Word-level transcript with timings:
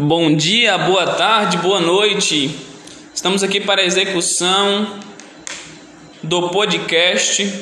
Bom 0.00 0.32
dia, 0.36 0.78
boa 0.78 1.08
tarde, 1.08 1.56
boa 1.56 1.80
noite. 1.80 2.56
Estamos 3.12 3.42
aqui 3.42 3.58
para 3.58 3.82
a 3.82 3.84
execução 3.84 5.00
do 6.22 6.50
podcast 6.50 7.52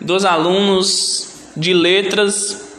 dos 0.00 0.24
alunos 0.24 1.50
de 1.56 1.74
letras, 1.74 2.72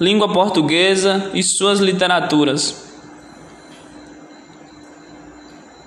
língua 0.00 0.32
portuguesa 0.32 1.30
e 1.32 1.40
suas 1.40 1.78
literaturas. 1.78 2.84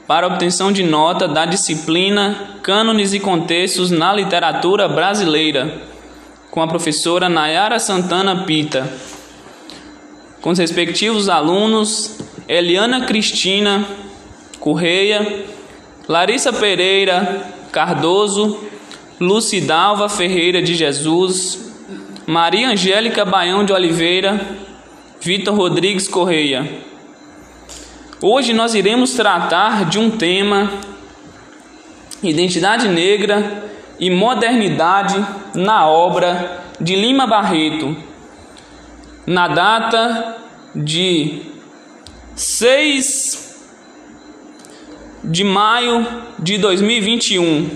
Para 0.07 0.27
obtenção 0.27 0.71
de 0.71 0.81
nota 0.81 1.27
da 1.27 1.45
disciplina 1.45 2.57
Cânones 2.63 3.13
e 3.13 3.19
Contextos 3.19 3.91
na 3.91 4.13
Literatura 4.13 4.87
Brasileira, 4.87 5.81
com 6.49 6.61
a 6.61 6.67
professora 6.69 7.27
Nayara 7.27 7.79
Santana 7.79 8.45
Pita 8.45 8.89
com 10.43 10.49
os 10.49 10.59
respectivos 10.59 11.29
alunos 11.29 12.17
Eliana 12.49 13.05
Cristina 13.05 13.87
Correia, 14.59 15.45
Larissa 16.05 16.51
Pereira 16.51 17.47
Cardoso, 17.71 18.59
Lucidalva 19.21 20.09
Ferreira 20.09 20.61
de 20.61 20.75
Jesus, 20.75 21.73
Maria 22.27 22.71
Angélica 22.71 23.23
Baião 23.23 23.63
de 23.63 23.71
Oliveira, 23.71 24.39
Vitor 25.21 25.55
Rodrigues 25.55 26.09
Correia. 26.09 26.69
Hoje 28.21 28.51
nós 28.51 28.75
iremos 28.75 29.13
tratar 29.13 29.85
de 29.85 29.97
um 29.97 30.11
tema 30.11 30.69
identidade 32.21 32.89
negra 32.89 33.71
e 33.97 34.09
modernidade 34.09 35.25
na 35.55 35.87
obra 35.87 36.65
de 36.81 36.97
Lima 36.97 37.25
Barreto 37.25 37.95
na 39.25 39.47
data 39.47 40.37
de 40.75 41.41
6 42.35 43.67
de 45.23 45.43
maio 45.43 46.05
de 46.39 46.57
2021. 46.57 47.69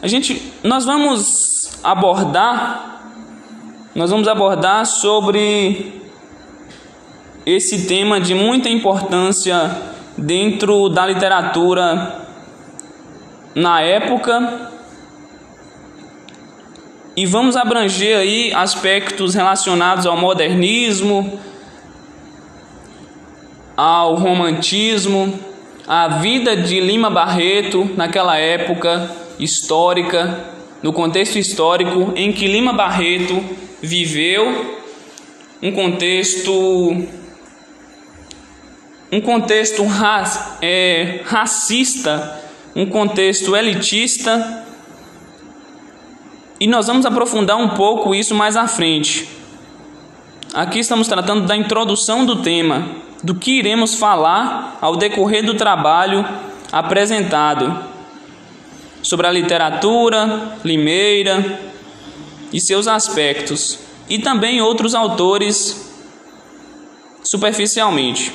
A 0.00 0.06
gente 0.06 0.52
nós 0.62 0.84
vamos 0.84 1.78
abordar 1.82 2.86
nós 3.94 4.10
vamos 4.10 4.28
abordar 4.28 4.84
sobre 4.84 6.02
esse 7.46 7.86
tema 7.86 8.20
de 8.20 8.34
muita 8.34 8.68
importância 8.68 9.74
dentro 10.18 10.90
da 10.90 11.06
literatura 11.06 12.26
na 13.54 13.80
época 13.80 14.70
e 17.16 17.24
vamos 17.24 17.56
abranger 17.56 18.18
aí 18.18 18.52
aspectos 18.52 19.34
relacionados 19.34 20.04
ao 20.04 20.18
modernismo, 20.18 21.40
ao 23.74 24.16
romantismo, 24.16 25.32
à 25.88 26.08
vida 26.08 26.54
de 26.54 26.78
Lima 26.78 27.08
Barreto 27.08 27.90
naquela 27.96 28.36
época 28.36 29.10
histórica, 29.38 30.44
no 30.82 30.92
contexto 30.92 31.38
histórico 31.38 32.12
em 32.14 32.32
que 32.32 32.46
Lima 32.46 32.74
Barreto 32.74 33.42
viveu, 33.80 34.76
um 35.62 35.72
contexto 35.72 36.52
um 39.10 39.20
contexto 39.22 39.82
é, 40.60 41.20
racista, 41.24 42.42
um 42.74 42.84
contexto 42.84 43.56
elitista 43.56 44.65
e 46.58 46.66
nós 46.66 46.86
vamos 46.86 47.04
aprofundar 47.04 47.56
um 47.56 47.70
pouco 47.70 48.14
isso 48.14 48.34
mais 48.34 48.56
à 48.56 48.66
frente. 48.66 49.28
Aqui 50.54 50.78
estamos 50.78 51.06
tratando 51.06 51.46
da 51.46 51.56
introdução 51.56 52.24
do 52.24 52.36
tema, 52.36 52.88
do 53.22 53.34
que 53.34 53.58
iremos 53.58 53.94
falar 53.94 54.78
ao 54.80 54.96
decorrer 54.96 55.44
do 55.44 55.54
trabalho 55.54 56.26
apresentado 56.72 57.84
sobre 59.02 59.26
a 59.26 59.32
literatura 59.32 60.56
limeira 60.64 61.60
e 62.52 62.60
seus 62.60 62.88
aspectos, 62.88 63.78
e 64.08 64.18
também 64.18 64.60
outros 64.60 64.94
autores 64.94 65.92
superficialmente 67.22 68.32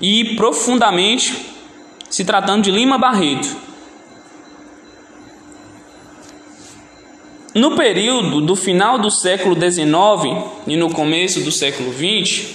e 0.00 0.34
profundamente 0.34 1.46
se 2.08 2.24
tratando 2.24 2.64
de 2.64 2.70
Lima 2.70 2.98
Barreto. 2.98 3.69
No 7.54 7.74
período 7.74 8.40
do 8.40 8.54
final 8.54 8.96
do 8.96 9.10
século 9.10 9.56
XIX 9.56 10.52
e 10.68 10.76
no 10.76 10.92
começo 10.92 11.40
do 11.40 11.50
século 11.50 11.92
XX, 11.92 12.46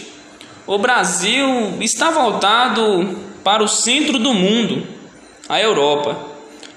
o 0.66 0.78
Brasil 0.78 1.74
está 1.82 2.10
voltado 2.12 3.20
para 3.44 3.62
o 3.62 3.68
centro 3.68 4.18
do 4.18 4.34
mundo, 4.34 4.88
a 5.50 5.60
Europa, 5.60 6.18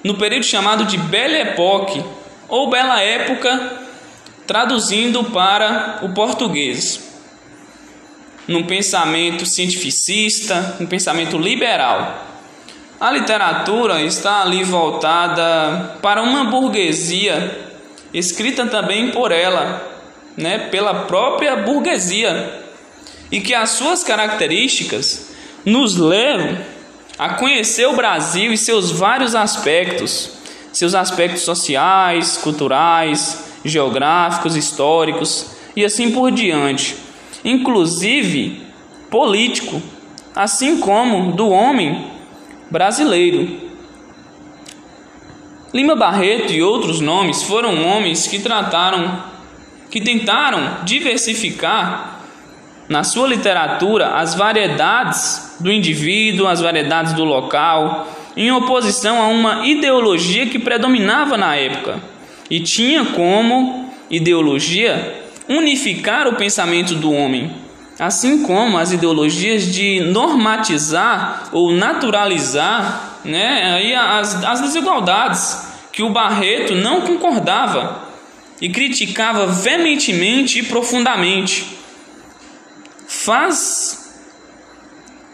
no 0.02 0.14
período 0.14 0.44
chamado 0.44 0.84
de 0.84 0.98
Belle 0.98 1.36
Époque 1.36 2.04
ou 2.48 2.68
Bela 2.68 3.00
Época, 3.00 3.78
traduzindo 4.48 5.22
para 5.24 6.00
o 6.02 6.08
português. 6.08 7.00
Num 8.48 8.64
pensamento 8.64 9.46
cientificista, 9.46 10.76
um 10.80 10.86
pensamento 10.86 11.38
liberal. 11.38 12.26
A 12.98 13.12
literatura 13.12 14.02
está 14.02 14.42
ali 14.42 14.64
voltada 14.64 15.98
para 16.02 16.20
uma 16.20 16.44
burguesia 16.46 17.67
escrita 18.12 18.66
também 18.66 19.10
por 19.10 19.32
ela, 19.32 19.86
né, 20.36 20.58
pela 20.70 21.06
própria 21.06 21.56
burguesia, 21.56 22.64
e 23.30 23.40
que 23.40 23.54
as 23.54 23.70
suas 23.70 24.02
características 24.02 25.32
nos 25.64 25.96
levam 25.96 26.58
a 27.18 27.30
conhecer 27.30 27.86
o 27.86 27.96
Brasil 27.96 28.52
e 28.52 28.56
seus 28.56 28.90
vários 28.90 29.34
aspectos, 29.34 30.30
seus 30.72 30.94
aspectos 30.94 31.42
sociais, 31.42 32.36
culturais, 32.36 33.44
geográficos, 33.64 34.56
históricos 34.56 35.50
e 35.74 35.84
assim 35.84 36.12
por 36.12 36.30
diante, 36.30 36.96
inclusive 37.44 38.62
político, 39.10 39.82
assim 40.34 40.78
como 40.78 41.32
do 41.32 41.48
homem 41.50 42.06
brasileiro. 42.70 43.67
Lima 45.72 45.94
Barreto 45.94 46.52
e 46.52 46.62
outros 46.62 47.00
nomes 47.00 47.42
foram 47.42 47.84
homens 47.84 48.26
que 48.26 48.38
trataram, 48.38 49.22
que 49.90 50.00
tentaram 50.00 50.78
diversificar 50.84 52.20
na 52.88 53.04
sua 53.04 53.28
literatura 53.28 54.14
as 54.14 54.34
variedades 54.34 55.56
do 55.60 55.70
indivíduo, 55.70 56.46
as 56.46 56.60
variedades 56.60 57.12
do 57.12 57.24
local, 57.24 58.08
em 58.34 58.50
oposição 58.50 59.20
a 59.20 59.26
uma 59.26 59.66
ideologia 59.66 60.46
que 60.46 60.58
predominava 60.58 61.36
na 61.36 61.54
época. 61.54 62.00
E 62.50 62.60
tinha 62.60 63.04
como 63.06 63.92
ideologia 64.08 65.22
unificar 65.48 66.26
o 66.26 66.36
pensamento 66.36 66.94
do 66.94 67.12
homem, 67.12 67.50
assim 67.98 68.42
como 68.42 68.78
as 68.78 68.90
ideologias 68.90 69.70
de 69.70 70.00
normatizar 70.00 71.48
ou 71.52 71.72
naturalizar 71.72 73.07
né, 73.24 73.72
aí 73.74 73.94
as, 73.94 74.42
as 74.44 74.60
desigualdades 74.60 75.66
que 75.92 76.02
o 76.02 76.10
Barreto 76.10 76.74
não 76.74 77.02
concordava 77.02 78.08
e 78.60 78.68
criticava 78.68 79.46
veementemente 79.46 80.58
e 80.58 80.62
profundamente. 80.62 81.66
Faz, 83.06 84.14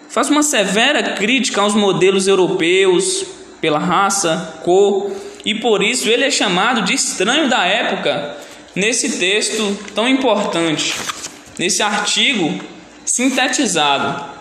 faz 0.08 0.30
uma 0.30 0.42
severa 0.42 1.14
crítica 1.14 1.60
aos 1.60 1.74
modelos 1.74 2.28
europeus 2.28 3.26
pela 3.60 3.78
raça, 3.78 4.60
cor, 4.62 5.10
e 5.44 5.54
por 5.54 5.82
isso 5.82 6.08
ele 6.08 6.24
é 6.24 6.30
chamado 6.30 6.82
de 6.82 6.94
estranho 6.94 7.48
da 7.48 7.64
época 7.64 8.36
nesse 8.74 9.18
texto 9.18 9.76
tão 9.94 10.08
importante, 10.08 10.94
nesse 11.58 11.82
artigo 11.82 12.58
sintetizado. 13.04 14.33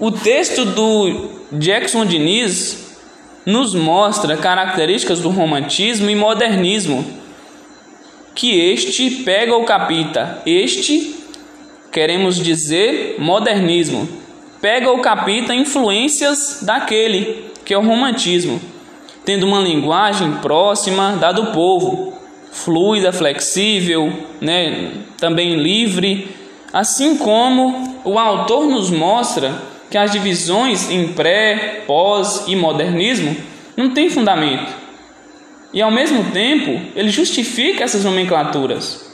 O 0.00 0.10
texto 0.10 0.64
do 0.64 1.28
Jackson 1.52 2.06
Diniz 2.06 2.96
nos 3.44 3.74
mostra 3.74 4.34
características 4.34 5.20
do 5.20 5.28
romantismo 5.28 6.08
e 6.08 6.14
modernismo, 6.14 7.04
que 8.34 8.58
este 8.58 9.10
pega 9.10 9.54
ou 9.54 9.62
capita. 9.64 10.40
Este, 10.46 11.16
queremos 11.92 12.36
dizer, 12.36 13.16
modernismo, 13.18 14.08
pega 14.58 14.90
ou 14.90 15.00
capita 15.00 15.54
influências 15.54 16.60
daquele, 16.62 17.50
que 17.62 17.74
é 17.74 17.76
o 17.76 17.84
romantismo, 17.84 18.58
tendo 19.22 19.44
uma 19.44 19.60
linguagem 19.60 20.32
próxima 20.36 21.16
da 21.16 21.30
do 21.30 21.52
povo, 21.52 22.14
fluida, 22.50 23.12
flexível, 23.12 24.10
né, 24.40 24.92
também 25.18 25.56
livre, 25.56 26.34
assim 26.72 27.18
como 27.18 28.00
o 28.02 28.18
autor 28.18 28.66
nos 28.66 28.88
mostra 28.88 29.68
que 29.90 29.98
as 29.98 30.12
divisões 30.12 30.88
em 30.90 31.08
pré, 31.08 31.82
pós 31.86 32.44
e 32.46 32.54
modernismo 32.54 33.36
não 33.76 33.90
têm 33.90 34.08
fundamento. 34.08 34.72
E 35.72 35.82
ao 35.82 35.90
mesmo 35.90 36.30
tempo, 36.30 36.80
ele 36.94 37.10
justifica 37.10 37.84
essas 37.84 38.04
nomenclaturas. 38.04 39.08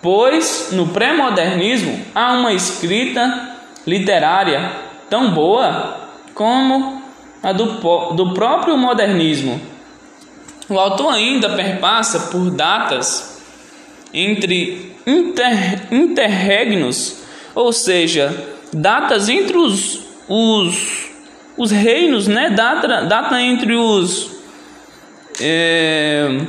pois 0.00 0.68
no 0.72 0.88
pré-modernismo 0.88 2.00
há 2.14 2.32
uma 2.32 2.52
escrita 2.52 3.56
literária 3.86 4.72
tão 5.10 5.32
boa 5.32 6.08
como 6.34 7.02
a 7.42 7.52
do, 7.52 8.12
do 8.14 8.32
próprio 8.32 8.76
modernismo. 8.76 9.60
O 10.68 10.78
autor 10.78 11.14
ainda 11.14 11.50
perpassa 11.50 12.30
por 12.30 12.50
datas 12.50 13.42
entre 14.12 14.94
inter, 15.06 15.88
interregnos, 15.90 17.22
ou 17.54 17.72
seja, 17.72 18.57
datas 18.72 19.28
entre 19.28 19.56
os, 19.56 20.00
os, 20.28 21.10
os 21.56 21.70
reinos, 21.70 22.26
né? 22.26 22.50
data, 22.50 23.02
data 23.02 23.40
entre 23.40 23.74
os. 23.74 24.30
É, 25.40 26.40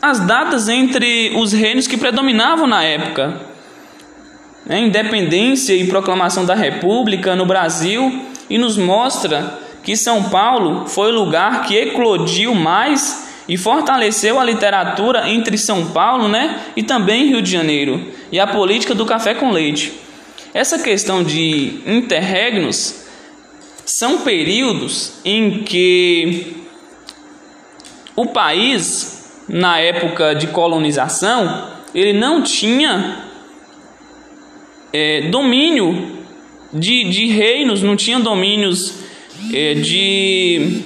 as 0.00 0.20
datas 0.20 0.68
entre 0.68 1.32
os 1.36 1.52
reinos 1.52 1.86
que 1.86 1.96
predominavam 1.96 2.66
na 2.66 2.82
época. 2.82 3.40
Né? 4.64 4.80
Independência 4.80 5.74
e 5.74 5.86
proclamação 5.88 6.44
da 6.44 6.54
República 6.54 7.34
no 7.34 7.44
Brasil 7.44 8.24
e 8.48 8.56
nos 8.56 8.76
mostra 8.76 9.58
que 9.82 9.96
São 9.96 10.24
Paulo 10.24 10.86
foi 10.86 11.10
o 11.10 11.14
lugar 11.14 11.62
que 11.62 11.76
eclodiu 11.76 12.54
mais 12.54 13.26
e 13.48 13.56
fortaleceu 13.56 14.40
a 14.40 14.44
literatura 14.44 15.28
entre 15.28 15.56
São 15.56 15.86
Paulo 15.86 16.28
né, 16.28 16.60
e 16.76 16.82
também 16.82 17.28
Rio 17.28 17.40
de 17.40 17.50
Janeiro 17.50 18.04
e 18.30 18.38
a 18.38 18.46
política 18.46 18.94
do 18.94 19.06
café 19.06 19.34
com 19.34 19.50
leite. 19.50 19.92
Essa 20.52 20.78
questão 20.78 21.22
de 21.22 21.80
interregnos 21.86 23.04
são 23.84 24.20
períodos 24.20 25.12
em 25.24 25.62
que 25.62 26.56
o 28.16 28.26
país, 28.26 29.44
na 29.48 29.78
época 29.78 30.34
de 30.34 30.48
colonização, 30.48 31.70
ele 31.94 32.12
não 32.12 32.42
tinha 32.42 33.24
é, 34.92 35.28
domínio 35.28 36.24
de, 36.72 37.04
de 37.04 37.26
reinos, 37.26 37.82
não 37.82 37.96
tinha 37.96 38.18
domínios 38.18 38.94
é, 39.52 39.74
de 39.74 40.82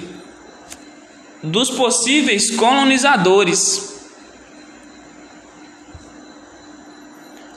dos 1.43 1.69
possíveis 1.71 2.51
colonizadores. 2.51 3.90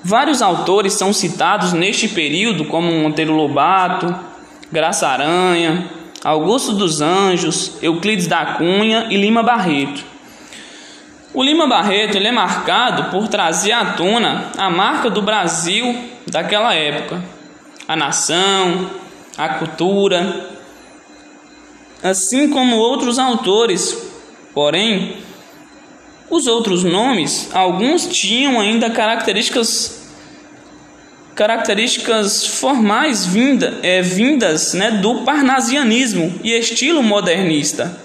Vários 0.06 0.42
autores 0.42 0.92
são 0.92 1.14
citados 1.14 1.72
neste 1.72 2.08
período, 2.08 2.66
como 2.66 2.92
Monteiro 2.92 3.32
Lobato, 3.32 4.14
Graça 4.70 5.08
Aranha, 5.08 5.88
Augusto 6.22 6.74
dos 6.74 7.00
Anjos, 7.00 7.78
Euclides 7.80 8.26
da 8.26 8.44
Cunha 8.56 9.06
e 9.10 9.16
Lima 9.16 9.42
Barreto. 9.42 10.04
O 11.32 11.42
Lima 11.42 11.66
Barreto 11.66 12.16
ele 12.16 12.28
é 12.28 12.32
marcado 12.32 13.10
por 13.10 13.28
trazer 13.28 13.72
à 13.72 13.94
tona 13.94 14.50
a 14.58 14.68
marca 14.68 15.08
do 15.08 15.22
Brasil 15.22 15.96
daquela 16.26 16.74
época, 16.74 17.24
a 17.88 17.96
nação, 17.96 18.90
a 19.38 19.48
cultura, 19.48 20.50
assim 22.02 22.50
como 22.50 22.76
outros 22.76 23.18
autores. 23.18 24.12
Porém, 24.52 25.16
os 26.36 26.46
outros 26.46 26.82
nomes, 26.82 27.48
alguns 27.52 28.06
tinham 28.06 28.60
ainda 28.60 28.90
características 28.90 30.02
características 31.34 32.46
formais 32.46 33.26
vinda, 33.26 33.80
é, 33.82 34.00
vindas 34.00 34.72
né, 34.72 34.92
do 34.92 35.22
parnasianismo 35.24 36.32
e 36.44 36.52
estilo 36.52 37.02
modernista. 37.02 38.00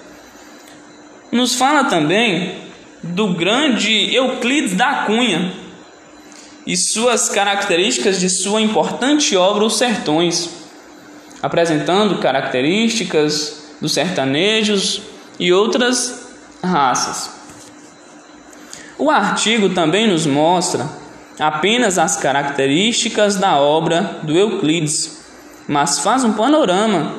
Nos 1.32 1.54
fala 1.54 1.84
também 1.84 2.56
do 3.04 3.28
grande 3.34 4.14
Euclides 4.16 4.74
da 4.74 5.04
Cunha 5.06 5.54
e 6.66 6.76
suas 6.76 7.30
características 7.30 8.20
de 8.20 8.30
sua 8.32 8.62
importante 8.62 9.38
obra 9.38 9.64
Os 9.64 9.78
Sertões, 9.78 10.50
apresentando 11.40 12.18
características 12.18 13.76
dos 13.80 13.92
sertanejos 13.92 15.04
e 15.40 15.54
outras 15.54 16.28
raças. 16.64 17.39
O 19.00 19.10
artigo 19.10 19.70
também 19.70 20.10
nos 20.10 20.26
mostra 20.26 20.86
apenas 21.40 21.98
as 21.98 22.18
características 22.18 23.38
da 23.38 23.58
obra 23.58 24.20
do 24.24 24.38
Euclides, 24.38 25.22
mas 25.66 26.00
faz 26.00 26.26
um 26.26 26.34
panorama 26.34 27.14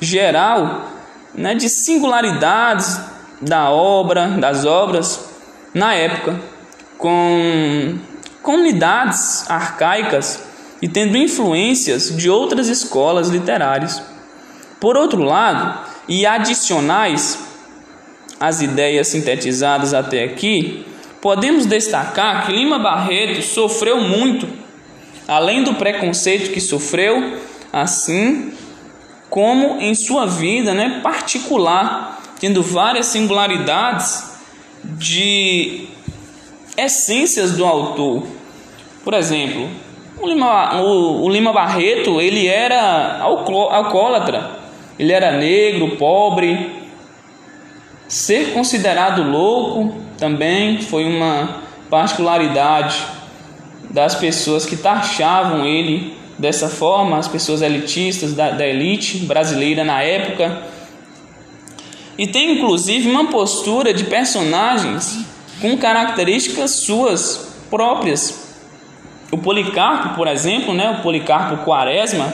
geral 0.00 0.88
né, 1.34 1.56
de 1.56 1.68
singularidades 1.68 3.00
da 3.40 3.68
obra, 3.68 4.28
das 4.28 4.64
obras 4.64 5.28
na 5.74 5.92
época, 5.92 6.40
com 6.96 7.98
comunidades 8.40 9.50
arcaicas 9.50 10.40
e 10.80 10.88
tendo 10.88 11.16
influências 11.16 12.16
de 12.16 12.30
outras 12.30 12.68
escolas 12.68 13.28
literárias. 13.28 14.00
Por 14.78 14.96
outro 14.96 15.24
lado, 15.24 15.80
e 16.08 16.24
adicionais 16.24 17.40
às 18.38 18.62
ideias 18.62 19.08
sintetizadas 19.08 19.92
até 19.92 20.22
aqui, 20.22 20.93
podemos 21.24 21.64
destacar 21.64 22.44
que 22.44 22.52
Lima 22.52 22.78
Barreto 22.78 23.40
sofreu 23.40 23.98
muito, 23.98 24.46
além 25.26 25.64
do 25.64 25.72
preconceito 25.72 26.52
que 26.52 26.60
sofreu, 26.60 27.38
assim 27.72 28.52
como 29.30 29.80
em 29.80 29.94
sua 29.94 30.26
vida 30.26 30.74
né, 30.74 31.00
particular, 31.02 32.20
tendo 32.38 32.62
várias 32.62 33.06
singularidades 33.06 34.36
de 34.84 35.86
essências 36.76 37.52
do 37.52 37.64
autor. 37.64 38.26
Por 39.02 39.14
exemplo, 39.14 39.70
o 40.20 40.28
Lima, 40.28 40.78
o, 40.82 41.24
o 41.24 41.28
Lima 41.30 41.54
Barreto 41.54 42.20
ele 42.20 42.46
era 42.46 43.20
alcoólatra 43.20 44.60
ele 44.98 45.10
era 45.10 45.32
negro, 45.32 45.96
pobre. 45.96 46.84
Ser 48.06 48.52
considerado 48.52 49.22
louco 49.22 50.03
também 50.24 50.80
foi 50.80 51.04
uma 51.04 51.60
particularidade 51.90 53.04
das 53.90 54.14
pessoas 54.14 54.64
que 54.64 54.74
taxavam 54.74 55.66
ele 55.66 56.16
dessa 56.38 56.66
forma, 56.66 57.18
as 57.18 57.28
pessoas 57.28 57.60
elitistas 57.60 58.32
da, 58.32 58.52
da 58.52 58.66
elite 58.66 59.18
brasileira 59.18 59.84
na 59.84 60.00
época. 60.00 60.62
E 62.16 62.26
tem 62.26 62.56
inclusive 62.56 63.06
uma 63.06 63.26
postura 63.26 63.92
de 63.92 64.04
personagens 64.04 65.26
com 65.60 65.76
características 65.76 66.70
suas 66.70 67.54
próprias. 67.68 68.56
O 69.30 69.36
Policarpo, 69.36 70.16
por 70.16 70.26
exemplo, 70.26 70.72
né, 70.72 70.88
o 70.98 71.02
Policarpo 71.02 71.66
Quaresma, 71.66 72.32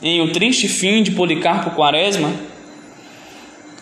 em 0.00 0.20
O 0.20 0.30
Triste 0.30 0.68
Fim 0.68 1.02
de 1.02 1.10
Policarpo 1.10 1.70
Quaresma, 1.70 2.30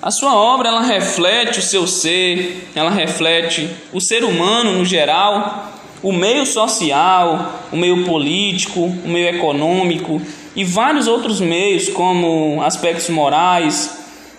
a 0.02 0.10
sua 0.10 0.34
obra 0.34 0.68
ela 0.68 0.80
reflete 0.80 1.58
o 1.58 1.62
seu 1.62 1.86
ser, 1.86 2.70
ela 2.74 2.90
reflete 2.90 3.68
o 3.92 4.00
ser 4.00 4.24
humano 4.24 4.72
no 4.72 4.84
geral, 4.84 5.72
o 6.02 6.12
meio 6.12 6.46
social, 6.46 7.60
o 7.70 7.76
meio 7.76 8.04
político, 8.04 8.80
o 8.80 9.08
meio 9.08 9.28
econômico 9.28 10.20
e 10.56 10.64
vários 10.64 11.06
outros 11.06 11.40
meios, 11.40 11.88
como 11.88 12.62
aspectos 12.62 13.10
morais, 13.10 13.98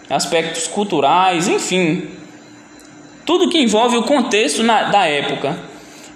aspectos 0.09 0.67
culturais, 0.67 1.47
enfim, 1.47 2.09
tudo 3.25 3.49
que 3.49 3.61
envolve 3.61 3.97
o 3.97 4.03
contexto 4.03 4.63
na, 4.63 4.83
da 4.83 5.05
época. 5.05 5.57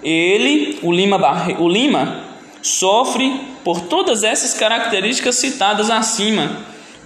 Ele, 0.02 0.78
o 0.82 0.92
Lima, 0.92 1.18
o 1.58 1.68
Lima, 1.68 2.24
sofre 2.60 3.40
por 3.64 3.82
todas 3.82 4.24
essas 4.24 4.54
características 4.54 5.36
citadas 5.36 5.88
acima, 5.88 6.58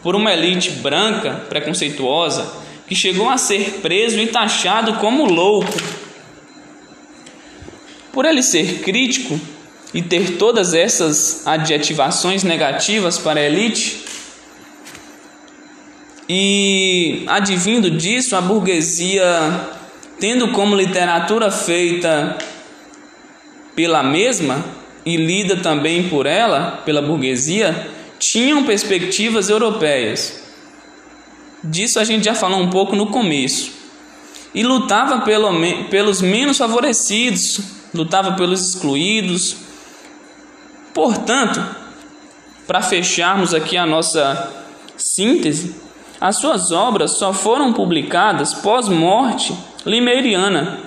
por 0.02 0.16
uma 0.16 0.32
elite 0.32 0.70
branca, 0.70 1.44
preconceituosa, 1.48 2.50
que 2.86 2.94
chegou 2.94 3.28
a 3.28 3.38
ser 3.38 3.80
preso 3.82 4.18
e 4.18 4.26
taxado 4.26 4.94
como 4.94 5.24
louco. 5.24 5.72
Por 8.12 8.24
ele 8.24 8.42
ser 8.42 8.80
crítico 8.80 9.40
e 9.92 10.02
ter 10.02 10.36
todas 10.36 10.74
essas 10.74 11.46
adjetivações 11.46 12.42
negativas 12.42 13.18
para 13.18 13.40
a 13.40 13.44
elite, 13.44 14.00
e 16.32 17.24
advindo 17.26 17.90
disso, 17.90 18.36
a 18.36 18.40
burguesia, 18.40 19.68
tendo 20.20 20.52
como 20.52 20.76
literatura 20.76 21.50
feita 21.50 22.38
pela 23.74 24.00
mesma, 24.04 24.64
e 25.04 25.16
lida 25.16 25.56
também 25.56 26.08
por 26.08 26.26
ela, 26.26 26.82
pela 26.84 27.02
burguesia, 27.02 27.88
tinham 28.20 28.64
perspectivas 28.64 29.48
europeias. 29.48 30.44
Disso 31.64 31.98
a 31.98 32.04
gente 32.04 32.24
já 32.24 32.34
falou 32.34 32.60
um 32.60 32.70
pouco 32.70 32.94
no 32.94 33.06
começo. 33.06 33.72
E 34.54 34.62
lutava 34.62 35.22
pelo, 35.22 35.50
pelos 35.88 36.20
menos 36.20 36.58
favorecidos, 36.58 37.60
lutava 37.94 38.32
pelos 38.32 38.68
excluídos. 38.68 39.56
Portanto, 40.92 41.64
para 42.66 42.82
fecharmos 42.82 43.54
aqui 43.54 43.76
a 43.76 43.86
nossa 43.86 44.52
síntese, 44.96 45.74
as 46.20 46.36
suas 46.36 46.70
obras 46.70 47.12
só 47.12 47.32
foram 47.32 47.72
publicadas 47.72 48.52
pós-morte 48.54 49.56
limeriana 49.86 50.78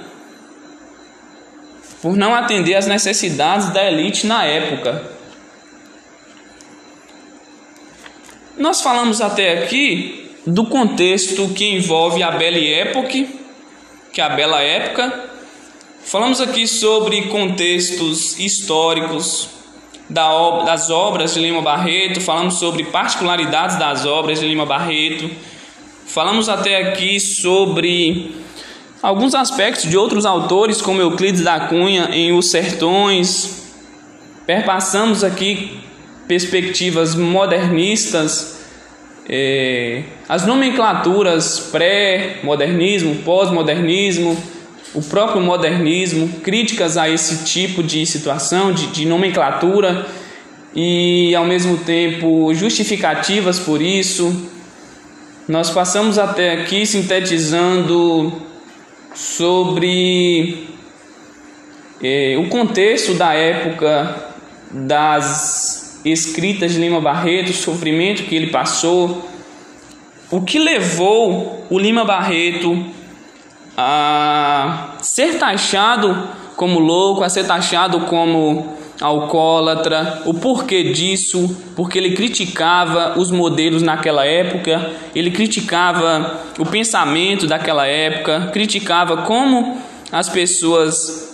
por 2.01 2.15
não 2.17 2.35
atender 2.35 2.75
às 2.75 2.85
necessidades 2.85 3.69
da 3.69 3.83
elite 3.89 4.27
na 4.27 4.43
época. 4.43 5.12
Nós 8.57 8.81
falamos 8.81 9.19
até 9.19 9.63
aqui 9.63 10.29
do 10.45 10.65
contexto 10.65 11.49
que 11.55 11.65
envolve 11.65 12.21
a 12.21 12.29
Belle 12.29 12.71
Époque, 12.71 13.27
que 14.11 14.21
é 14.21 14.23
a 14.23 14.29
bela 14.29 14.61
época. 14.61 15.31
Falamos 16.03 16.39
aqui 16.39 16.67
sobre 16.67 17.23
contextos 17.29 18.37
históricos 18.37 19.49
das 20.07 20.91
obras 20.91 21.33
de 21.33 21.39
Lima 21.39 21.63
Barreto, 21.63 22.21
falamos 22.21 22.55
sobre 22.55 22.83
particularidades 22.83 23.77
das 23.77 24.05
obras 24.05 24.39
de 24.39 24.47
Lima 24.47 24.67
Barreto, 24.67 25.31
falamos 26.05 26.47
até 26.47 26.77
aqui 26.77 27.19
sobre 27.19 28.35
alguns 29.01 29.33
aspectos 29.33 29.89
de 29.89 29.97
outros 29.97 30.27
autores, 30.27 30.79
como 30.79 31.01
Euclides 31.01 31.41
da 31.41 31.61
Cunha 31.61 32.09
em 32.11 32.37
Os 32.37 32.51
Sertões. 32.51 33.63
Perpassamos 34.45 35.23
aqui 35.23 35.79
perspectivas 36.27 37.15
modernistas, 37.15 38.59
eh, 39.27 40.03
as 40.27 40.45
nomenclaturas 40.45 41.59
pré-modernismo, 41.71 43.15
pós-modernismo, 43.23 44.37
o 44.93 45.01
próprio 45.01 45.41
modernismo, 45.41 46.29
críticas 46.41 46.97
a 46.97 47.09
esse 47.09 47.45
tipo 47.45 47.81
de 47.81 48.05
situação, 48.05 48.71
de, 48.71 48.87
de 48.87 49.05
nomenclatura 49.05 50.05
e 50.75 51.33
ao 51.35 51.45
mesmo 51.45 51.77
tempo 51.77 52.53
justificativas 52.53 53.59
por 53.59 53.81
isso. 53.81 54.49
Nós 55.47 55.69
passamos 55.69 56.17
até 56.17 56.53
aqui 56.53 56.85
sintetizando 56.85 58.41
sobre 59.13 60.67
eh, 62.01 62.37
o 62.37 62.47
contexto 62.49 63.13
da 63.13 63.33
época 63.33 64.33
das 64.71 65.82
escritas 66.05 66.73
de 66.73 66.79
Lima 66.79 66.99
Barreto, 66.99 67.51
o 67.51 67.53
sofrimento 67.53 68.23
que 68.23 68.35
ele 68.35 68.47
passou, 68.47 69.27
o 70.29 70.41
que 70.41 70.59
levou 70.59 71.65
o 71.69 71.79
Lima 71.79 72.03
Barreto 72.03 72.85
a 73.77 74.97
ser 75.01 75.39
taxado 75.39 76.27
como 76.55 76.79
louco, 76.79 77.23
a 77.23 77.29
ser 77.29 77.45
taxado 77.45 78.01
como 78.01 78.77
alcoólatra, 79.01 80.21
o 80.25 80.33
porquê 80.33 80.91
disso, 80.91 81.55
porque 81.75 81.97
ele 81.97 82.15
criticava 82.15 83.19
os 83.19 83.31
modelos 83.31 83.81
naquela 83.81 84.25
época, 84.25 84.91
ele 85.15 85.31
criticava 85.31 86.41
o 86.59 86.65
pensamento 86.65 87.47
daquela 87.47 87.87
época, 87.87 88.49
criticava 88.53 89.17
como 89.23 89.77
as 90.11 90.29
pessoas 90.29 91.33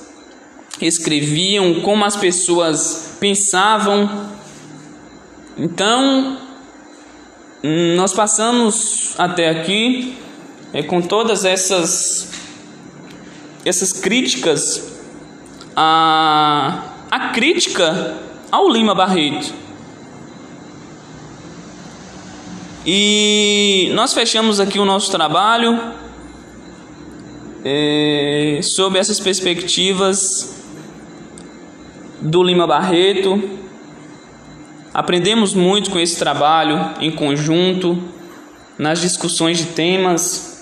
escreviam, 0.82 1.82
como 1.82 2.06
as 2.06 2.16
pessoas 2.16 3.18
pensavam. 3.20 4.10
Então, 5.58 6.38
nós 7.96 8.14
passamos 8.14 9.14
até 9.18 9.50
aqui 9.50 10.18
é, 10.72 10.82
com 10.84 11.02
todas 11.02 11.44
essas 11.46 12.30
essas 13.66 13.92
críticas 13.92 14.98
a, 15.76 16.84
a 17.12 17.30
crítica 17.30 18.18
ao 18.52 18.70
Lima 18.70 18.96
Barreto. 18.96 19.54
E 22.86 23.92
nós 23.94 24.14
fechamos 24.14 24.60
aqui 24.60 24.80
o 24.80 24.86
nosso 24.86 25.12
trabalho 25.12 25.78
é, 27.64 28.60
sob 28.64 28.98
essas 28.98 29.20
perspectivas 29.20 30.56
do 32.22 32.42
Lima 32.42 32.66
Barreto. 32.66 33.59
Aprendemos 35.00 35.54
muito 35.54 35.92
com 35.92 35.98
esse 35.98 36.20
trabalho 36.20 36.94
em 37.00 37.10
conjunto, 37.10 38.04
nas 38.78 39.00
discussões 39.00 39.58
de 39.58 39.68
temas 39.68 40.62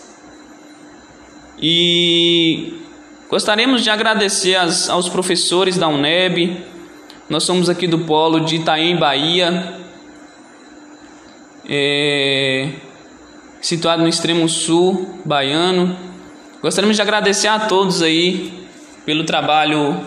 e 1.60 2.80
gostaríamos 3.32 3.84
de 3.84 3.90
agradecer 3.90 4.54
as, 4.54 4.92
aos 4.92 5.10
professores 5.10 5.76
da 5.76 5.88
UNEB. 5.88 6.56
Nós 7.28 7.46
somos 7.46 7.68
aqui 7.68 7.88
do 7.88 7.98
polo 7.98 8.42
de 8.42 8.58
Itaém, 8.58 8.96
Bahia, 8.96 9.74
é, 11.68 12.74
situado 13.60 14.04
no 14.04 14.08
extremo 14.08 14.48
sul 14.48 15.20
baiano. 15.26 15.98
Gostaríamos 16.62 16.96
de 16.96 17.02
agradecer 17.02 17.48
a 17.48 17.62
todos 17.62 18.04
aí 18.04 18.54
pelo 19.04 19.24
trabalho 19.24 20.00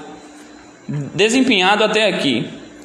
desempenhado 1.17 1.83
até 1.83 2.07
aqui. 2.07 2.60